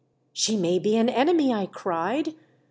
[0.33, 2.33] "She may be an enemy!" I cried.